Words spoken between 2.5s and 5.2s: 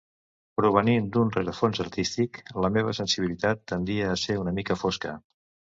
la meva sensibilitat tendia a ser una mica fosca.